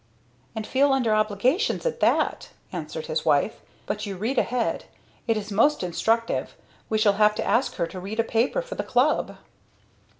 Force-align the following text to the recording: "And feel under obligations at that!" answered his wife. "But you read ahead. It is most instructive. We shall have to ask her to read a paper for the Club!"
"And 0.55 0.65
feel 0.65 0.91
under 0.93 1.13
obligations 1.13 1.85
at 1.85 1.99
that!" 1.99 2.49
answered 2.73 3.05
his 3.05 3.23
wife. 3.23 3.61
"But 3.85 4.07
you 4.07 4.17
read 4.17 4.39
ahead. 4.39 4.85
It 5.27 5.37
is 5.37 5.51
most 5.51 5.83
instructive. 5.83 6.55
We 6.89 6.97
shall 6.97 7.13
have 7.21 7.35
to 7.35 7.45
ask 7.45 7.75
her 7.75 7.85
to 7.85 7.99
read 7.99 8.19
a 8.19 8.23
paper 8.23 8.63
for 8.63 8.73
the 8.73 8.83
Club!" 8.83 9.37